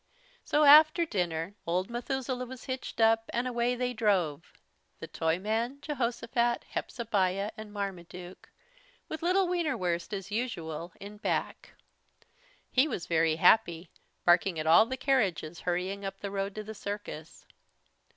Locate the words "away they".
3.47-3.93